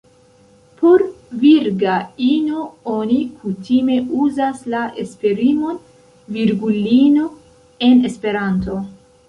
[0.77, 1.01] Por
[1.43, 1.97] virga
[2.27, 2.63] ino
[2.95, 5.79] oni kutime uzas la esprimon
[6.41, 7.31] "virgulino"
[7.91, 8.83] en Esperanto.